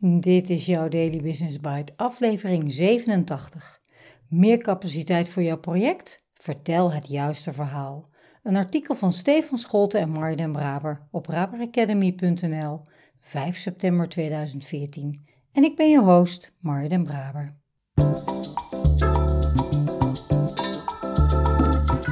[0.00, 3.80] Dit is jouw Daily Business Bite, aflevering 87.
[4.28, 6.22] Meer capaciteit voor jouw project?
[6.34, 8.08] Vertel het juiste verhaal.
[8.42, 12.82] Een artikel van Stefan Scholte en Marjan Braber op raberacademy.nl,
[13.20, 15.24] 5 september 2014.
[15.52, 17.56] En ik ben je host, Marjan Braber.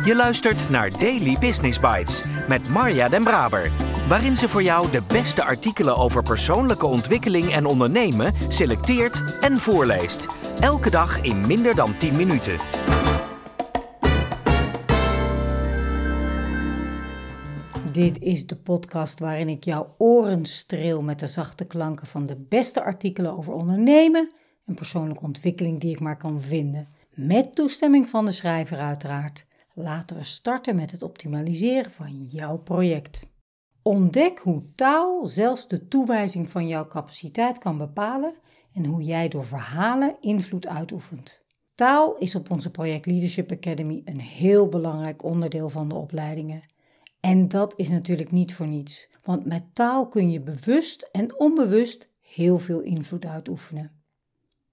[0.04, 5.02] Je luistert naar Daily Business Bites met Marja Den Braber waarin ze voor jou de
[5.08, 10.26] beste artikelen over persoonlijke ontwikkeling en ondernemen selecteert en voorleest.
[10.60, 12.58] Elke dag in minder dan 10 minuten.
[17.92, 22.36] Dit is de podcast waarin ik jouw oren streel met de zachte klanken van de
[22.48, 24.34] beste artikelen over ondernemen
[24.66, 26.88] en persoonlijke ontwikkeling die ik maar kan vinden.
[27.14, 29.46] Met toestemming van de schrijver uiteraard.
[29.74, 33.26] Laten we starten met het optimaliseren van jouw project.
[33.86, 38.34] Ontdek hoe taal zelfs de toewijzing van jouw capaciteit kan bepalen
[38.72, 41.44] en hoe jij door verhalen invloed uitoefent.
[41.74, 46.62] Taal is op onze Project Leadership Academy een heel belangrijk onderdeel van de opleidingen.
[47.20, 52.10] En dat is natuurlijk niet voor niets, want met taal kun je bewust en onbewust
[52.20, 53.92] heel veel invloed uitoefenen.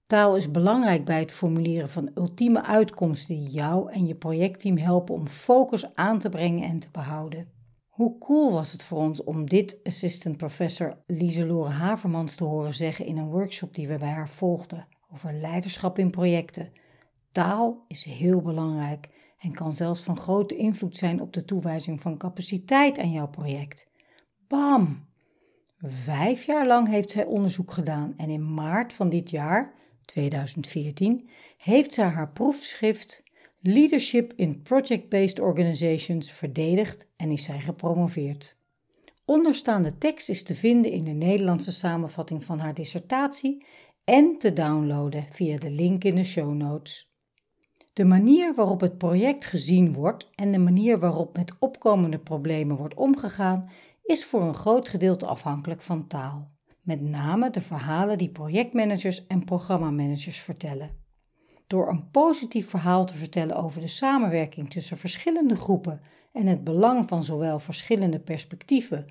[0.06, 5.14] Taal is belangrijk bij het formuleren van ultieme uitkomsten die jou en je projectteam helpen
[5.14, 7.53] om focus aan te brengen en te behouden.
[7.94, 13.06] Hoe cool was het voor ons om dit assistant professor Lieselore Havermans te horen zeggen
[13.06, 16.72] in een workshop die we bij haar volgden over leiderschap in projecten.
[17.32, 22.18] Taal is heel belangrijk en kan zelfs van grote invloed zijn op de toewijzing van
[22.18, 23.86] capaciteit aan jouw project.
[24.48, 25.06] Bam!
[25.78, 31.92] Vijf jaar lang heeft zij onderzoek gedaan en in maart van dit jaar, 2014, heeft
[31.92, 33.22] zij haar proefschrift
[33.66, 38.56] Leadership in Project-Based Organizations verdedigd en is zij gepromoveerd.
[39.24, 43.66] Onderstaande tekst is te vinden in de Nederlandse samenvatting van haar dissertatie
[44.04, 47.12] en te downloaden via de link in de show notes.
[47.92, 52.94] De manier waarop het project gezien wordt en de manier waarop met opkomende problemen wordt
[52.94, 53.70] omgegaan,
[54.02, 56.50] is voor een groot gedeelte afhankelijk van taal.
[56.80, 61.03] Met name de verhalen die projectmanagers en programmamanagers vertellen.
[61.66, 66.00] Door een positief verhaal te vertellen over de samenwerking tussen verschillende groepen
[66.32, 69.06] en het belang van zowel verschillende perspectieven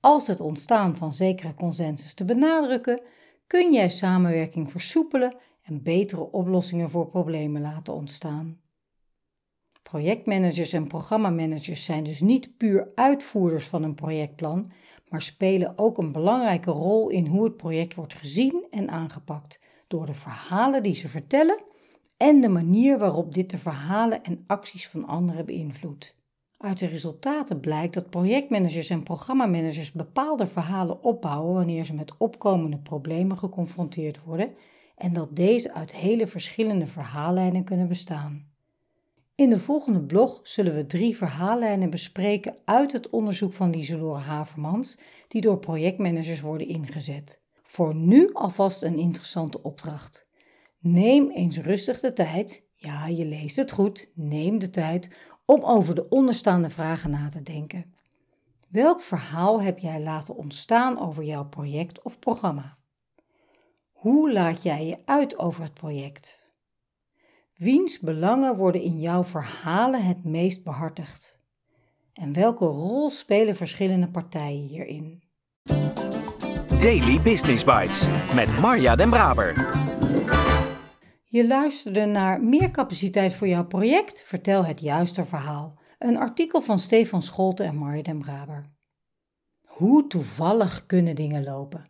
[0.00, 3.00] als het ontstaan van zekere consensus te benadrukken,
[3.46, 8.60] kun jij samenwerking versoepelen en betere oplossingen voor problemen laten ontstaan.
[9.82, 14.72] Projectmanagers en programmamanagers zijn dus niet puur uitvoerders van een projectplan,
[15.08, 20.06] maar spelen ook een belangrijke rol in hoe het project wordt gezien en aangepakt door
[20.06, 21.58] de verhalen die ze vertellen
[22.16, 26.16] en de manier waarop dit de verhalen en acties van anderen beïnvloedt.
[26.56, 32.78] Uit de resultaten blijkt dat projectmanagers en programmamanagers bepaalde verhalen opbouwen wanneer ze met opkomende
[32.78, 34.54] problemen geconfronteerd worden
[34.96, 38.54] en dat deze uit hele verschillende verhaallijnen kunnen bestaan.
[39.34, 44.98] In de volgende blog zullen we drie verhaallijnen bespreken uit het onderzoek van Lieselore Havermans,
[45.28, 47.40] die door projectmanagers worden ingezet.
[47.62, 50.25] Voor nu alvast een interessante opdracht.
[50.78, 55.08] Neem eens rustig de tijd, ja, je leest het goed, neem de tijd
[55.44, 57.94] om over de onderstaande vragen na te denken.
[58.68, 62.76] Welk verhaal heb jij laten ontstaan over jouw project of programma?
[63.92, 66.46] Hoe laat jij je uit over het project?
[67.56, 71.40] Wiens belangen worden in jouw verhalen het meest behartigd?
[72.12, 75.22] En welke rol spelen verschillende partijen hierin?
[76.80, 79.54] Daily Business Bites met Marja Den Braber.
[81.36, 84.22] Je luisterde naar Meer capaciteit voor jouw project?
[84.22, 85.78] Vertel het juiste verhaal.
[85.98, 88.70] Een artikel van Stefan Scholte en Marja den Braber.
[89.64, 91.84] Hoe toevallig kunnen dingen lopen?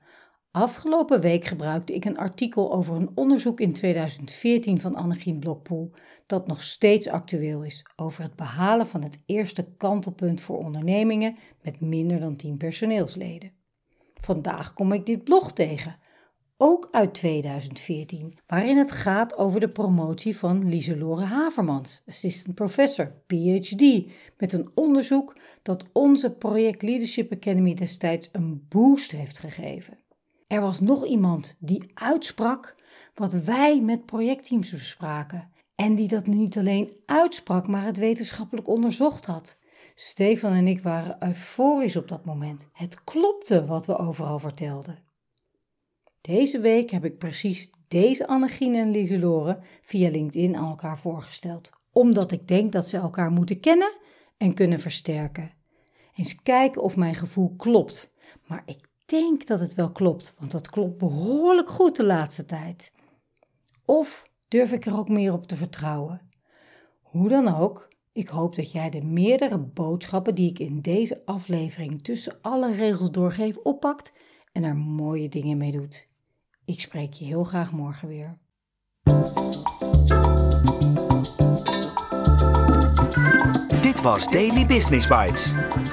[0.51, 5.93] Afgelopen week gebruikte ik een artikel over een onderzoek in 2014 van Annegien Blokpoel,
[6.27, 11.81] dat nog steeds actueel is, over het behalen van het eerste kantelpunt voor ondernemingen met
[11.81, 13.53] minder dan 10 personeelsleden.
[14.21, 15.97] Vandaag kom ik dit blog tegen,
[16.57, 24.05] ook uit 2014, waarin het gaat over de promotie van Lieselore Havermans, assistant professor, PhD,
[24.39, 29.99] met een onderzoek dat onze Project Leadership Academy destijds een boost heeft gegeven.
[30.47, 32.75] Er was nog iemand die uitsprak
[33.15, 39.27] wat wij met projectteams bespraken en die dat niet alleen uitsprak, maar het wetenschappelijk onderzocht
[39.27, 39.59] had.
[39.95, 42.69] Stefan en ik waren euforisch op dat moment.
[42.73, 45.06] Het klopte wat we overal vertelden.
[46.27, 52.33] Deze week heb ik precies deze Annegien en Lieselore via LinkedIn aan elkaar voorgesteld, omdat
[52.33, 53.97] ik denk dat ze elkaar moeten kennen
[54.37, 55.53] en kunnen versterken.
[56.15, 58.13] Eens kijken of mijn gevoel klopt,
[58.47, 62.93] maar ik denk dat het wel klopt, want dat klopt behoorlijk goed de laatste tijd.
[63.85, 66.31] Of durf ik er ook meer op te vertrouwen?
[67.03, 72.03] Hoe dan ook, ik hoop dat jij de meerdere boodschappen die ik in deze aflevering
[72.03, 74.13] tussen alle regels doorgeef oppakt
[74.53, 76.15] en er mooie dingen mee doet.
[76.67, 78.39] Ik spreek je heel graag morgen weer.
[83.83, 85.53] Dit was Daily Business Bites.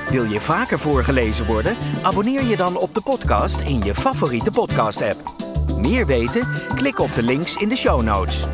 [0.10, 1.76] Wil je vaker voorgelezen worden?
[2.02, 5.34] Abonneer je dan op de podcast in je favoriete podcast-app.
[5.78, 6.48] Meer weten?
[6.76, 8.48] Klik op de links in de show notes.